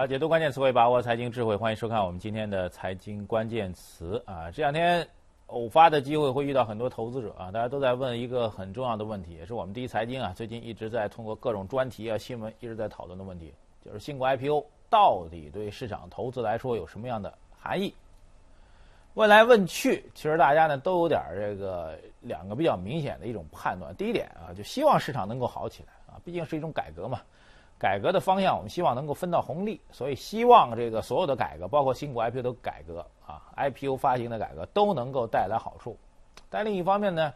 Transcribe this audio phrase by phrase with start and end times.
[0.00, 4.50] 啊，解读关键词汇，把握财经智慧，欢迎收看我们今天的财经关键词啊。
[4.50, 5.06] 这两天
[5.48, 13.52] 偶发的机会会遇到很多投资者啊，大家都在问一个很重要的问题，也是我们第一财经啊最近一直在通过各种专题啊新闻一直在讨论的问题，
[13.84, 17.94] 就是新股 IPO 到底对市场投资来说有什么样的含义？
[19.12, 23.94] 问来问去，其实大家呢都有点这个两个比较明显的一种判断。
[23.96, 27.20] 第一点啊，就希望市场能够好起来啊，毕竟是一种改革嘛。
[27.80, 35.96] 改革的方向，我们希望能够分到红利，所以希望这个所有的改革，包括新股 IPO 的改革啊，IPO 发行的改革都能够带来好处。
[36.50, 37.32] 但另一方面呢，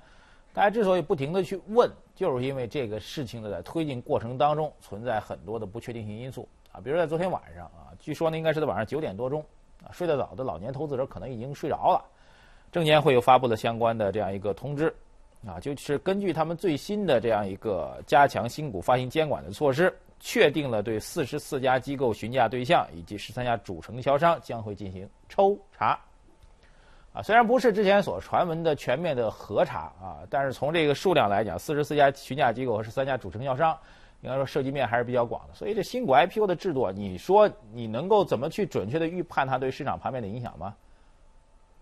[0.53, 6.79] 大家之所以不停的去问，就是因为这个事情的在推进过程当中存在很多的不确定性因素啊。
[6.79, 9.43] 比如在昨天晚上啊，据说呢应该是在晚上九点多钟
[9.83, 12.05] 啊，睡得早的老年投资者可能已经睡着了，
[12.71, 14.95] 证监会又发布了相关的这样一个通知
[15.47, 19.91] 啊，就是根据他们最新的这样一个加强新股发行监管的措施。
[20.27, 25.99] 确定了对四十四家机构询价对象以及十三家主承销商将会进行抽查，
[27.13, 33.79] 啊，虽然不是之前所传闻的全面的核查啊，但是从这个数量来讲，四十四家询价机构和十三家主承销商，
[34.23, 35.53] 应该说涉及面还是比较广的。
[35.53, 40.75] 所以这新股 IPO 的制度，你说你能够怎么去准确的预判它对市场盘面的影响吗？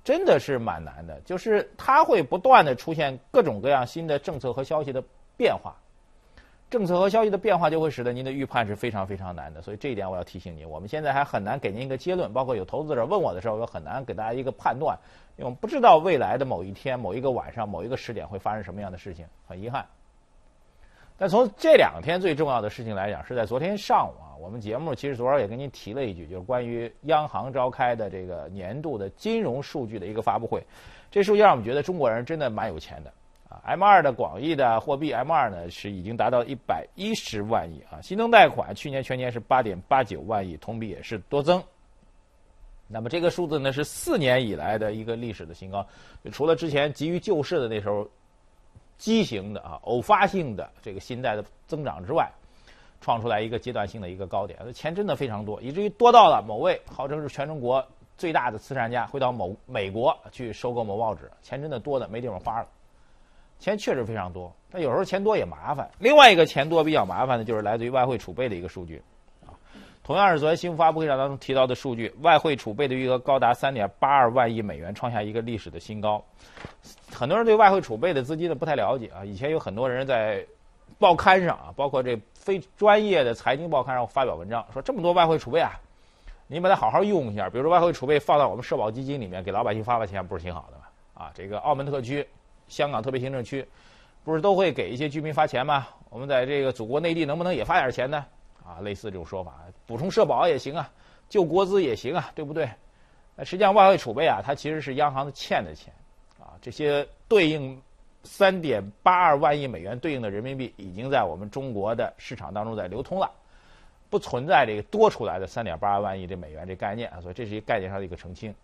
[0.02, 5.00] 真的是蛮难的，就是它会不断的出现各种各样新的政策和消息的
[5.36, 5.76] 变化。
[6.72, 12.32] 政策和消息的变化就会使得您的预判是非常非常难的，所以这一点我要提醒您，我们现在还很难给您一个结论。
[12.32, 14.98] 包括有投资者问我的时候，我很难给大家一个判断，
[15.36, 19.84] 因为我们不知道未来的某一天、某一个晚上、某一个时点会发生什么样的事情，很遗憾。
[21.18, 30.64] 但从这两天最重要的事情来讲，是在昨天上午啊，我们节目其实昨儿也跟您提了一句，就是关于央行召开的这个年度的金融数据的一个发布会，
[31.10, 33.12] 这数据让我们觉得中国人真的蛮有钱的。
[33.64, 41.62] M 二的广义的货币 M 二呢是已经达到一百一十万亿啊，新增贷款去年全年是八点八九万亿，同比也是多增。
[42.88, 45.86] 那么这个数字呢是四年以来的一个历史的新高，
[46.30, 48.06] 除了之前急于救市的那时候
[48.98, 52.30] 畸形的啊偶发性的这个新贷的增长之外，
[53.00, 57.84] 创出来一个阶段性的一个高点，钱真的非常多，以至于多到了某位号称是全中国
[58.18, 62.68] 最大的慈善家会到某美国去收购某报纸，钱真的多的没地方花了。
[63.62, 65.88] 钱确实非常多，但有时候钱多也麻烦。
[66.00, 69.00] 另外一个钱多比较麻烦的，就是来自于外汇储备的一个数据，
[69.46, 69.54] 啊，
[70.02, 76.20] 同样是昨天新闻发布会上当中提到的数据，外汇储备的余额高达三点八二万亿美元，创下一个历史的新高。
[77.12, 80.44] 很多人对外汇储备的资金呢不太了解啊，以前有很多人在
[80.98, 85.78] 报刊上啊，包括这非专业的财经报刊上发表文章，说这么多外汇储备啊，
[86.48, 90.84] 你把它好好用一下，比如说外汇储备放到我们社保基金里面，给老百姓发发钱，不是挺好的吗？
[91.14, 92.26] 啊，这个澳门特区。
[92.72, 93.68] 香港特别行政区，
[94.24, 95.86] 不是都会给一些居民发钱吗？
[96.08, 98.24] 我们在这个祖国内地能不能也发点钱呢？
[98.64, 100.90] 啊，类似这种说法，补充社保也行啊，
[101.28, 102.66] 救国资也行啊，对不对？
[103.36, 105.92] 那实际上外汇储备啊，它其实是央行的欠的钱，
[106.40, 107.80] 啊，这些对应
[108.24, 113.30] 三点八二万亿美元对应的人民币已经在我们中国的市场当中在流通了，
[114.08, 118.54] 不存在这个多出来的三点八二万亿这美元这概念啊，所以这是一个概念上的一个澄清。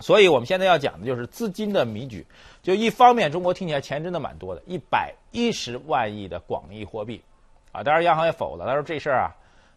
[0.00, 2.26] 所以我们现在要讲的就是资金的迷局。
[2.62, 7.22] 就一方面，中国听起来钱真的蛮多的，一百一十万亿的广义货币，
[7.72, 9.36] 啊，当然央行也否了，他说这事儿啊，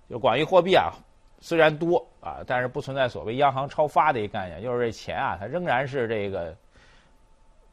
[0.10, 0.94] 就广义货币啊，
[1.42, 6.56] 虽然多啊，但是不存在所谓央行超发的一个概念，就是这钱啊，它仍然是这个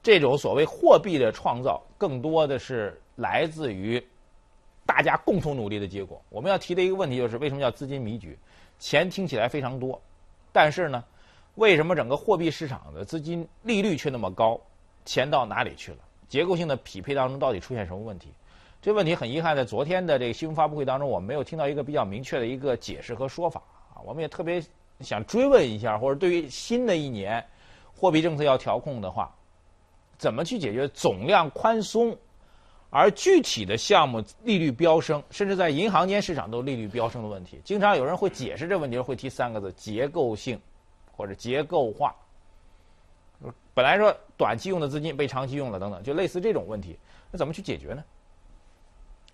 [0.03, 4.05] 这种所谓货币的创造，更多的是来自于
[4.85, 6.21] 大家共同努力的结果。
[6.29, 8.37] 我们要提的一个问题就是，为什么叫资金迷局？
[8.81, 10.03] 钱听起来非常多，
[10.53, 11.05] 但是呢？
[11.57, 14.61] 为什么整个货币市场的资金利率却那么高？
[15.05, 15.99] 钱到哪里去了？
[16.29, 18.29] 结构性的匹配当中到底出现什么问题？
[18.83, 23.63] 这问题很遗憾，在昨天的这个新闻发布会当中，我们没有听到一个比较明确的一个解释和说法
[23.95, 24.01] 啊。
[24.05, 24.63] 我们也特别
[25.01, 27.45] 想追问一下，或者对于新的一年
[27.95, 29.35] 货币政策要调控的话，
[30.19, 32.17] 怎么去解决总量宽松
[32.91, 37.61] 而具体的项目利率飙升，甚至在银行间市场都利率飙升的问题？
[37.65, 40.61] 经常有人会解释这问题，会提三个字：结构性。
[41.17, 42.15] 或者结构化，
[43.73, 46.99] 本来说短期用的资金被长期用了等等，就类似这种问题，
[47.31, 48.05] 那怎么去解决呢？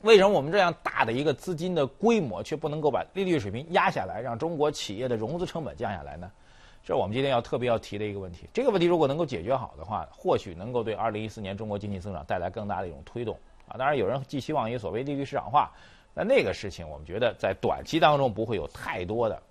[0.02, 6.30] 为什么我们这样大的一个资金的规模，却不能够把利率水平压下来，让中国企业的融资成本降下来呢？
[6.82, 8.48] 这是我们今天要特别要提的一个问题。
[8.54, 13.38] 这个问题如果能够解决好的话，或许能够对二零一四年中国经济增长带来更大的一种推动
[13.68, 13.76] 啊。
[13.76, 15.70] 当然，有人寄希望于所谓利率市场化，
[16.14, 19.42] 那那个事情我们觉得在短期当中不会有太多的。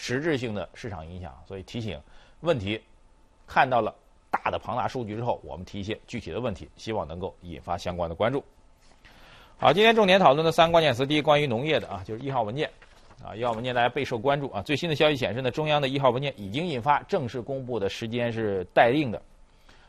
[0.00, 2.00] 实质性的市场影响，所以提醒
[2.40, 2.80] 问题
[3.48, 3.92] 看到了
[4.30, 8.42] 大的庞大数据之后，我们提一些具体的问题，希望能够引发相关的关注。
[9.58, 12.70] 好，今天重点讨论的三个关键词，第一，关于农业的啊，就是一号文件
[13.24, 14.62] 啊，一号文件大家备受关注啊。
[14.62, 19.20] 最新的消息显示呢，中央的一号文件已经印发，正式公布的时间是待定的。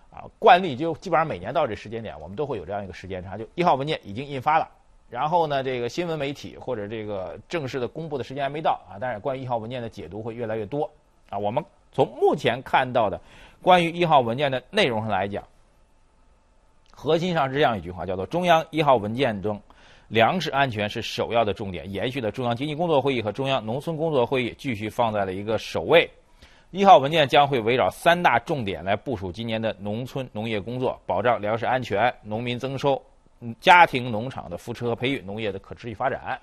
[0.10, 4.68] 啊，惯例就基本上每年到这时间点，我们都会有这样一个时间差，就一号文件已经印发了，
[5.10, 8.98] 然后呢，这个新闻媒体或者这个正式的公布的时间还没到啊。
[9.02, 10.90] 但是关于一号文件的解读会越来越多
[11.30, 11.38] 啊。
[11.38, 13.20] 我们从目前看到的
[13.62, 15.44] 关于一号文件的内容上来讲，
[16.92, 19.60] 核心上是这样一句话，叫做中央一号文件中，
[20.10, 26.10] 粮食安全是首要的重点，延续了中央经济工作会议和中央农村工作会议，继续放在了一个首位。
[26.72, 33.02] 一号文件将会围绕三大重点来部署今年的农村农业工作，保障粮食安全、农民增收、
[33.60, 36.40] 家庭农场的扶持和培育、农业的可持续发展。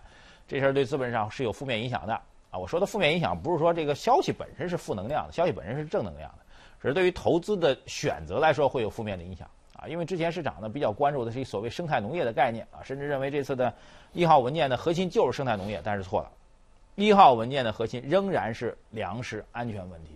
[0.49, 2.15] 这事儿对资本上是有负面影响的
[2.51, 2.59] 啊！
[2.59, 6.45] 我说的负面影响不是说这个消息本身是负能量的，消息本身是正能量的，
[6.81, 9.89] 只是对于投资的选择来说会有负面的影响啊！
[9.89, 13.75] 因为之前市场呢比较关注的是所谓生态农业的概念啊，甚至认为这次的
[14.13, 16.31] 一号文件的核心就是生态农业，但是错了。
[16.95, 20.13] 一号文件的核心仍然是粮食安全问题。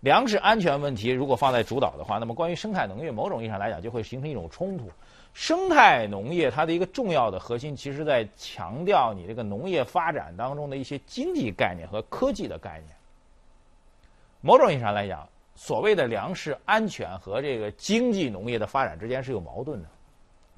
[0.00, 4.90] 粮食安全问题如果放在主导的话，那么关于生态农业，某种意义上来讲就会形成一种冲突。
[5.32, 12.96] 生态农业它的一个重要的核心，其实在强调你这个农业发展当中的一些经济概念和科技的概念。
[14.40, 19.88] 某种意义上来讲，所谓的粮食安全和这个经济农业的发展之间是有矛盾的。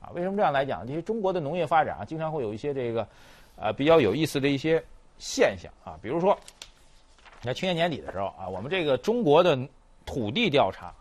[0.00, 0.86] 啊，为什么这样来讲？
[0.86, 3.06] 因为中国的农业发展啊，经常会有一些这个
[3.56, 4.82] 呃比较有意思的一些
[5.18, 6.38] 现象啊，比如说。
[7.44, 9.58] 在去年年底的时候啊，我们这个中国的
[10.06, 10.94] 土地调查，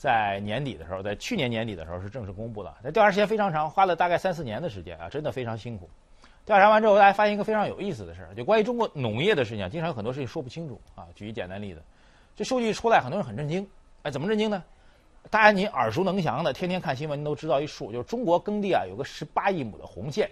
[0.00, 2.74] 在年底的时候，在去年年底的时候是正式公布的。
[2.82, 5.90] 那调查时间非常长，花了大概三四年的时间啊，真的非常辛苦。
[6.46, 11.06] 调查完之后，大家发现一个非常有意思的事儿，就关于中国农业的事情，经常有很多事情说不清楚啊。
[11.14, 11.82] 举一简单例子，
[12.34, 13.68] 这数据出来，很多人很震惊。
[14.04, 14.64] 哎，怎么震惊呢？
[15.28, 20.30] 大家您耳熟能详的，天天看新闻您都知道一数，就是中国耕地啊有个十八亿亩的红线。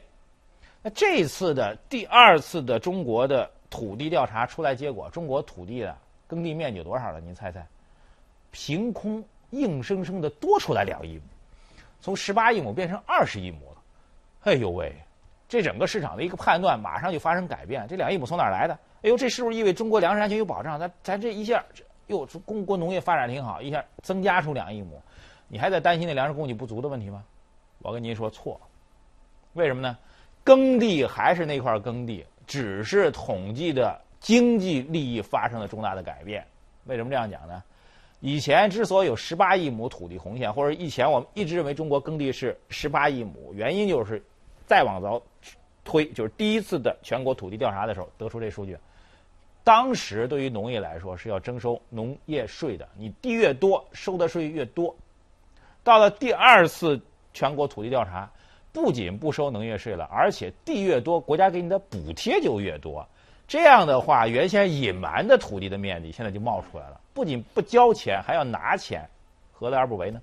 [0.82, 3.50] 那这次的第二次的中国的。
[3.70, 5.94] 土地调查出来结果，中国土地的
[6.26, 7.20] 耕地面积有多少了？
[7.20, 7.66] 您猜猜？
[8.50, 11.22] 凭空硬生生的多出来两亿亩，
[12.00, 13.82] 从十八亿亩变成二十亿亩了。
[14.44, 14.94] 哎呦喂，
[15.48, 17.86] 这整个市场的一个判断马上就发生改变。
[17.88, 18.74] 这两亿亩从哪儿来的？
[19.02, 20.78] 哎呦，这是不是意味中国粮食安全有保障？
[20.78, 21.64] 咱咱这一下，
[22.08, 25.00] 哟，中国农业发展挺好，一下增加出两亿亩，
[25.48, 27.24] 你还在担心那粮食供给不足的问题吗？
[27.80, 28.60] 我跟您说错，
[29.54, 29.96] 为什么呢？
[30.44, 32.24] 耕地还是那块耕地。
[32.46, 36.42] 只是统计的经济利益发生了重大的改变。
[36.86, 37.62] 为什么这样讲呢？
[38.20, 44.22] 以前之所以有十八亿亩土地红线，或者以前我们一直认为中国耕地是十八亿亩，原因就是
[44.66, 45.22] 再往早
[45.84, 48.76] 推，就是第一次的全国土地调查的时候得出这数据。
[49.62, 54.94] 当时对于农业来说是要征收农业税的，你地越多收的税越多。
[55.84, 57.00] 到了第二次
[57.32, 58.30] 全国土地调查。
[58.70, 63.04] 不仅不收农业税了，而且地越多，国家给你的补贴就越多。
[63.48, 67.00] 这样的话，原先隐瞒的土地的面积现在就冒出来了。
[67.14, 69.08] 不仅不交钱，还要拿钱，
[69.52, 70.20] 何乐而不为呢？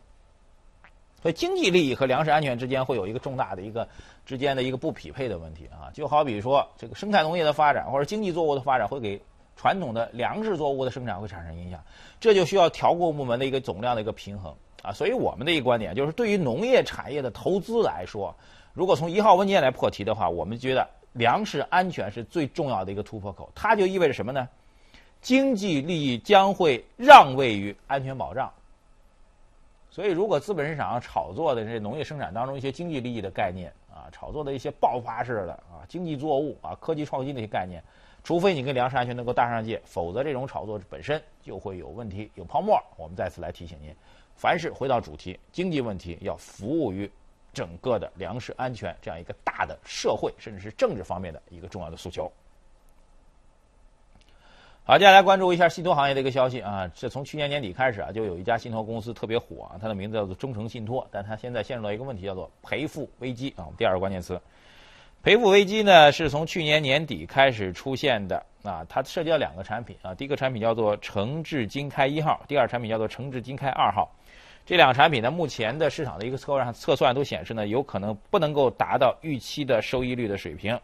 [1.24, 3.88] 所以，经济利益和粮食安全之间会有一个重大的一个
[4.28, 5.90] 之间的一个不匹配的问题啊。
[5.92, 9.20] 就好比说，这个生态农业的发展或者经济作物的发展，会给
[9.56, 11.84] 传统的粮食作物的生产会产生影响。
[12.20, 14.54] 这就需要调控部门的一个总量的一个平衡。
[14.84, 18.36] 啊，所以我们的一个观点就是，对于农业产业的投资来说，
[18.74, 23.52] 如果从一号文件来破题的话，我们觉得粮食安全是最重要的一个突破口。
[23.56, 24.48] 它就意味着什么呢？
[25.22, 28.52] 经济利益将会让位于安全保障。
[29.90, 37.82] 所以，如果资本市场炒作的这农业生产当中一些经济利益的概念啊，炒作的一些爆发式的啊经济作物啊科技创新的一些概念，
[38.22, 42.78] 除非你跟粮食安全能够搭上界，否则这种炒作本身就会有问题、有泡沫。
[42.98, 43.96] 我们再次来提醒您。
[44.36, 47.10] 凡是回到主题，经济问题要服务于
[47.56, 52.32] 整个的粮食安全这样一个大的社会甚至是政治方面的一个重要的诉求。
[54.84, 63.66] 好，接下来关注一下信托行业的一个消息啊，这从去年年底开始啊，就有一家信托公司特别火啊，它的名字叫做中诚信托，但它现在陷入到一个问题，叫做赔付危机啊。
[63.66, 64.40] 我们第二个关键词，
[65.24, 68.46] 赔付危机呢，是从去年年底开始出现的。
[68.62, 74.12] 啊，它涉及到两个产品啊，第一个产品叫做诚志金开一号，第二产品叫做诚志金开二号。
[74.66, 80.80] 这两个产品呢，目前的市场的一个测算测算都显示呢，有可能不能够达到预期的收益率的水平。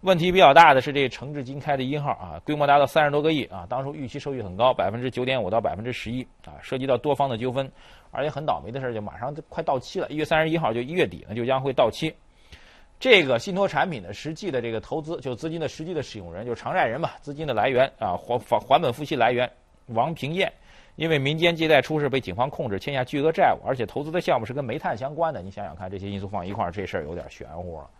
[0.00, 7.70] 问题比较大的是这诚志金开的一号啊，规模达到三十多个亿啊，当初预期收益很高，百分之九点五到百分之十一啊，涉及到多方的纠纷，
[8.10, 12.14] 而且很倒霉的事儿就马上就快到期了，一月三十一号就一月底呢就将会到期。
[13.00, 19.50] 这个信托产品的实际的这个投资，就资金的实际的使用人，就是偿债人吧，资金的来源啊，还还还本付息来源，
[19.88, 20.50] 王平燕，
[20.96, 27.90] 因为民间借贷出事被警方控制，欠下巨额债务，而且投资的项目是跟煤炭相关的，你想想看，这些因素放一块儿，这事儿有点玄乎了。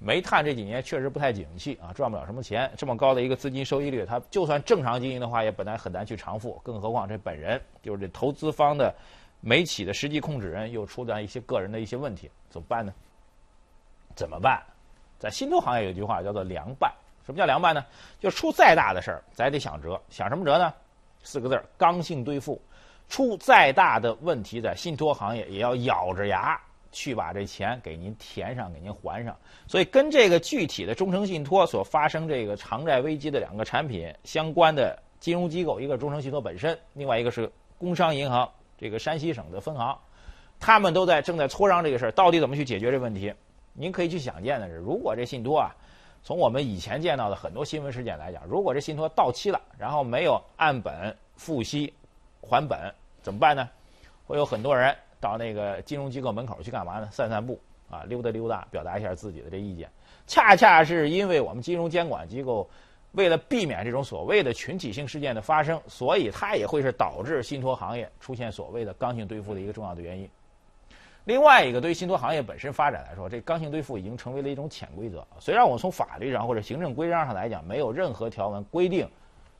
[0.00, 2.70] 煤炭这几年确实不太景气啊，赚不了什么钱。
[2.76, 6.60] 这么高的一个资金收益率，它就算正常经营的话，也本来很难去偿付。
[6.62, 8.94] 更何况这本人就是这投资方的
[9.40, 12.92] 煤企的实际控制人，又出现一些个人的一些问题，怎么办呢？
[14.14, 14.62] 怎么办？
[15.18, 16.92] 在信托行业有句话叫做“凉拌”。
[17.26, 17.84] 什么叫凉拌呢？
[18.20, 20.00] 就出再大的事儿，咱也得想辙。
[20.10, 20.72] 想什么辙呢？
[21.22, 22.60] 四个字儿：刚性兑付。
[23.08, 26.60] 出再大的问题，在信托行业也要咬着牙。
[26.90, 29.36] 去把这钱给您填上，给您还上。
[29.66, 39.96] 所以跟这个具体的中诚信托所发生这个偿债危机的两个产品相关的金融机构，一个是中诚信托本身，另外一个是工商银行这个山西省的分行，
[40.58, 43.32] 他们都在正在磋商这个事儿，到底怎么去解决这问题？
[43.74, 45.76] 您可以去想见的是，如果这信托啊，
[46.22, 51.92] 从我们以前见到的很多新闻事件来讲，如果这信托到期了，然后没有按本付息
[52.40, 52.78] 还本，
[53.22, 53.68] 怎么办呢？
[54.26, 54.94] 会有很多人。
[55.20, 57.08] 到那个金融机构门口去干嘛呢？
[57.10, 57.58] 散散步
[57.90, 59.90] 啊，溜达溜达，表达一下自己的这意见。
[60.28, 62.70] 恰恰是因为我们金融监管机构
[63.10, 70.30] 为了避免这种所谓的群体性事件的发生，所以它也会是导致信托行业出现所谓的刚性兑付的一个重要的原因。
[71.28, 75.22] 另外一个，对于信托行业本身发展来说，这刚性兑付已经成为了一种潜规则。
[75.38, 79.06] 虽然我从法律上或者行政规章上来讲，没有任何条文规定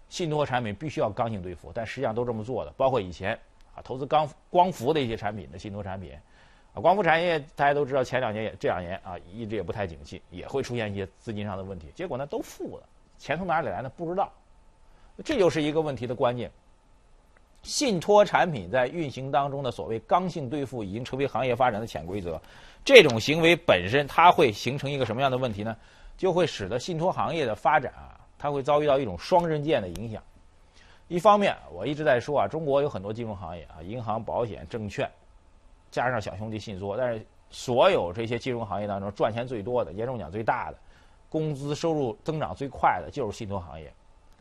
[0.08, 3.38] 信托产品必须要刚性兑付，但实际上都这么做的，包括以前
[3.74, 3.84] 啊。
[3.84, 6.14] 投资刚光伏的一些产品的信托产品，
[6.72, 11.88] 啊，光伏产业大家都知道，前两年也这两年啊，一直也不太景气，也会出现一些资金上的问题。
[11.94, 13.92] 结果呢，都付了，钱从哪里来呢？
[13.94, 14.32] 不知道，
[15.22, 16.50] 这就是一个问题的关键。
[17.62, 22.40] 信托产品在运行当中的所谓刚性兑付，已经成为行业发展的潜规则。
[22.84, 25.76] 这种行为本身，它会形成一个什么样的问题呢？
[26.16, 30.22] 就会使得信托行业的发展啊，它会遭遇到一种双刃剑的影响。
[31.08, 35.10] 一方面，我一直在说啊，中国有很多金融行业啊，银行、保险、证券，
[35.90, 40.76] 加上小兄弟信托，但是所有这些金融行业当中赚钱最多的、年终奖最大的、
[41.28, 43.92] 工资收入增长最快的，就是信托行业，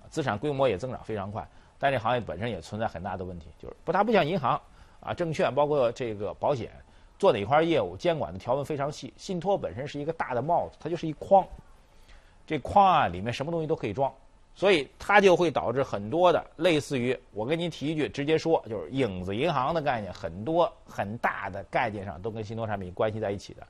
[0.09, 1.47] 资产规模也增长非常快。
[1.79, 4.60] 但这行业本身也存在很大的问题，就是不它不像银行
[5.00, 6.72] 啊、证券，包括这个保险，
[7.19, 9.13] 做哪块业务监管的条文非常细。
[9.15, 11.46] 信托本身是一个大的帽子，它就是一筐，
[12.46, 14.12] 这筐啊里面什么东西都可以装。
[14.55, 23.62] 所以它就会导致很多的类似于我跟您提一句，直接说就是影子银行的概念，很多很大的概念上都跟信托产品关系在一起的。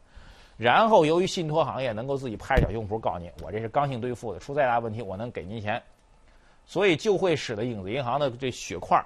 [0.56, 5.84] 然后由于信托行业能够自己拍着小胸脯告诉你，我这是刚性兑付的，出再大问题我能给您钱，
[6.68, 9.04] 所以就会使得影子银行的这血块、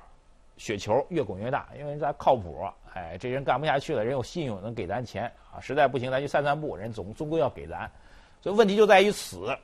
[0.57, 7.89] 雪球越滚越大，因为咱靠谱，哎，这人干不下去了，人有信用能给咱钱啊，实在不行咱去散散步，人总终归要给咱，
[8.41, 9.55] 所以问题就在于此。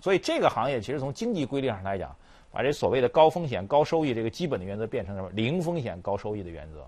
[0.00, 2.12] 所以这个行业其实从经济规律上来讲，
[2.50, 5.30] 把这所谓的高风险高收益这个基本的原则变成什么？
[5.30, 6.84] 零风险高收益的原则。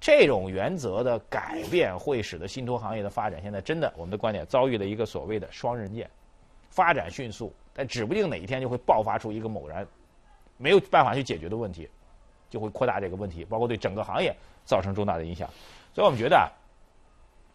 [0.00, 6.10] 这种原则的改变会使得信托行业的发展现在真的，我们的观点遭遇了一个所谓的双刃剑，
[6.70, 9.86] 发展迅速，但指不定哪一天就会爆发出一个猛然
[10.56, 11.86] 没有办法去解决的问题，
[12.48, 15.48] 就会扩大这个问题，包括对整个行业造成重大的影响。
[15.92, 16.50] 所以我们觉得。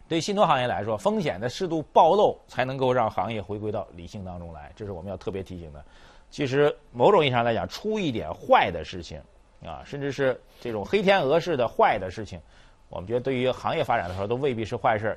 [0.08, 5.84] 对信托行业来说，风险的适度暴露才能够让行业回归到理性当中来，这是我们要特别提醒的。
[6.30, 9.22] 其实，某种意义上来讲，出一点坏的事情，
[9.64, 12.40] 啊，甚至是这种黑天鹅式的坏的事情，
[12.88, 15.16] 我们觉得对于行业发展的时候都未必是坏事。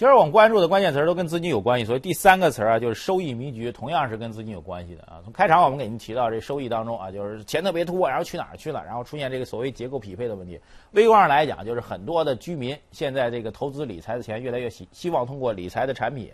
[0.00, 5.20] 其实我们关注的关键词都跟资金有关系，所以第三个词儿啊，就是收益迷局，同样是跟资金有关系的啊。
[5.22, 10.58] 从开场我们给您提到这收益当中啊，就是钱特别多，然后去哪儿去了，然后出现这个所谓结构匹配的问题。
[10.92, 16.30] 微观上来讲，就是很多的居民现在这个投资理财的钱越来越希希望通过理财的产品，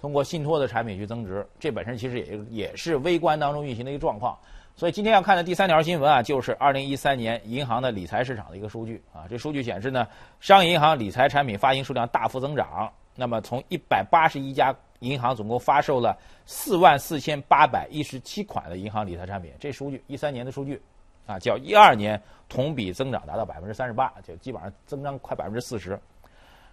[0.00, 4.38] 通过信托的产品去增值，这本身其实也也是微观当中运行的一个状况。
[4.76, 9.26] 所以今天要看的第三条新闻啊，就是二零一三年银行的理财市场的一个数据啊。
[9.28, 10.06] 这数据显示呢，
[10.38, 12.88] 商业银行理财产品发行数量大幅增长。
[13.20, 20.80] 那么，从一百八十一家银行总共发售了四万四千八百一十七款的银行理财产品，这数据一三年的数据，
[21.26, 25.98] 啊，较一二年同比增长达到百分之三十八，就基本上增长快百分之四十。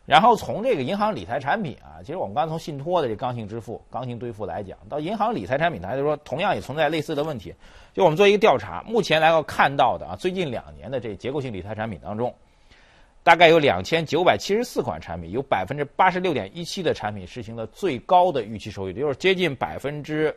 [0.05, 7.51] 然后从这个银行理财产品啊，其实我们刚从信托的这刚性支付、刚性兑付来讲，到银行理财产品，来说同样也存在类似的问题。
[7.91, 12.31] 就我们做一个调查，目前来看到的啊，最近两年的这结构性理财产品当中。
[13.25, 20.31] 大概有两千九百七十四款产品，有百分之八十六点一七的产品实行了最高的预期收益率，就是接近百分之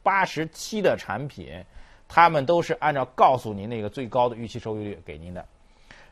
[0.00, 1.48] 八十七的产品，
[2.06, 5.44] 他们都是按照告诉您那个最高的预期收益率给您的。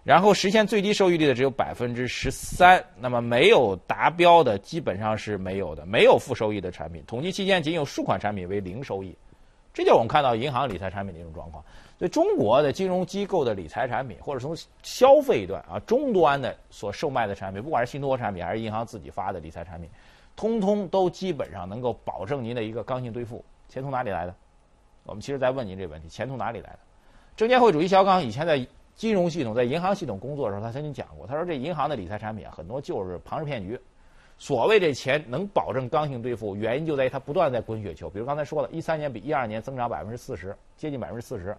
[0.03, 7.01] 然后实现最低收益率的只有百分之十三，那么没有达标的基本上是没有的，没有负收益的产品。
[7.07, 9.17] 统计期间仅有数款产品为零收益，
[9.73, 11.65] 这就是我们看到银行理财产品的一种状况。
[11.99, 19.89] 所以，中国的金融机构的理财产品，或者从消费端啊终端的所售卖的产品，不管是信托产品还是银行自己发的理财产品，
[20.37, 23.43] 通通都基本上能够保证您的一个刚性兑付。
[23.69, 24.35] 钱从哪里来的？
[25.05, 26.79] 我们其实在问您这个问题：钱从哪里来的？
[27.35, 33.79] 证监会主席肖钢以前在金融系统、在银行系统工作的时候，他曾经讲过，他说这银行的理财产品啊，很多就是庞氏骗局。
[34.39, 38.11] 所谓这钱能保证刚性兑付，原因就在于它不断在滚雪球。
[38.11, 41.57] 比如刚才说了，一三年比一二年增长百分之四十，接近百分之四十，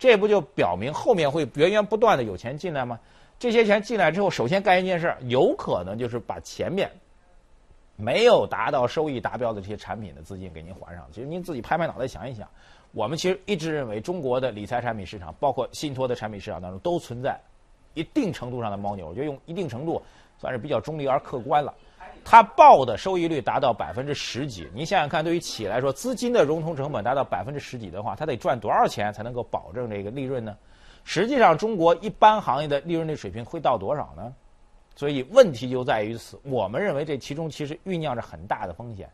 [0.00, 2.98] 这不就表明后面会源源不断的有钱进来吗？
[3.38, 6.90] 这些钱进来之后，首先干一件事，有可能就是把前面
[7.96, 11.06] 没有达到收益达标的这些产品的资金给您还上。
[11.12, 12.48] 其实您自己拍拍脑袋想一想，
[12.92, 17.38] 我们其实一直认为中国的理财产品市场，包括信托的产品市场当中，都存在
[17.92, 19.02] 一定程度上的猫腻。
[19.02, 20.02] 我觉得用一定程度
[20.38, 21.74] 算是比较中立而客观了。
[22.24, 30.56] 它报的收益率达到百分之十几，您想想看，对于企业来说，资金的融通成本达到百分之十几的话，它得赚多少钱才能够保证这个利润呢？
[31.02, 34.32] 实际上，中国一般行业的利润率水平会到多少呢？
[34.94, 36.38] 所以问题就在于此。
[36.44, 39.08] 我们认为这其中其实酝酿着很大的风险。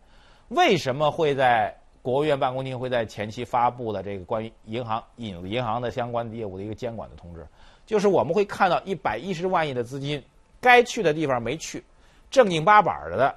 [0.49, 7.47] 为什么会在国务院办公厅会在前期发布了这个关于银行引银行的相关业务的一个监管的通知？
[7.85, 10.23] 就是我们会看到一百一十万亿的资金
[10.61, 11.83] 该去的地方没去。
[12.31, 13.35] 正经八板的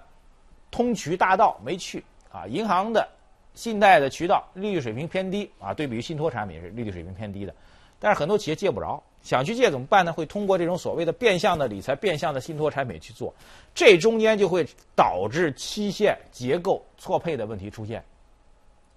[0.72, 3.08] 通渠大道没去啊，银行的
[3.54, 7.54] 信贷的渠道利率水平偏低啊，对比于信托产品是利率水平偏低的，
[8.00, 10.14] 但是很多企业借不着，想去借怎么办呢？
[10.14, 13.34] 会通过这种所谓的变相的理财、变相的信托产品去做，
[13.74, 14.66] 这中间就会
[14.96, 18.04] 导致期限结构错配的问题出现。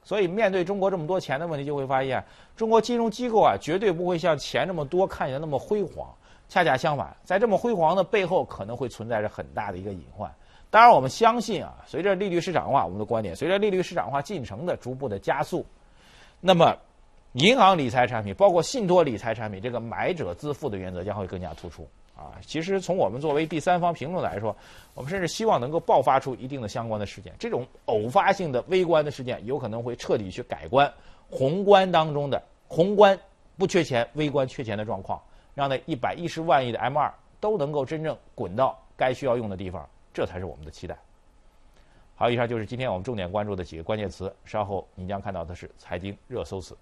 [0.05, 2.23] 所以面对中国这么多钱的问题，就会发现
[2.57, 6.13] 中国金融机构啊，绝对不会像钱这么多看起来那么辉煌。
[6.53, 10.31] 恰恰相反，在这么辉煌的背后，可能会存在着很大的一个隐患。
[10.69, 15.65] 当然，我们相信啊，随着利率市场化，我们的观点，随着利率市场化进程的逐步的加速，
[16.43, 16.77] 那么
[17.33, 22.37] 银行理财产品，包括信托理财产品，这个买者自负的原则将会更加突出啊。
[22.43, 24.55] 其实，从我们作为第三方评论来说，
[24.93, 27.33] 我们甚至希望能够爆发出一定的相关的事件。
[27.39, 30.93] 这种偶发性的微观的事件，有可能会彻底去改观
[31.31, 33.19] 宏观当中的宏观
[33.57, 35.19] 不缺钱、微观缺钱的状况。
[35.55, 40.97] 让那一百一十万亿的 M 二都能够真正滚到该需要用的地方，这才是我们的期待。
[42.15, 44.33] 好，以上就是今天我们重点关注的几个关键词。
[44.45, 46.77] 稍后您将看到的是财经热搜词。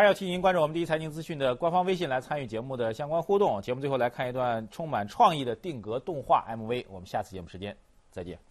[0.00, 3.60] 还要提醒您关注我们第一财经资讯的官方微信来参与节目的相关互动。
[3.60, 6.86] 节目最后来看一段充满创意的定格动画 MV。
[6.88, 7.76] 我们下次节目时间
[8.10, 8.49] 再见。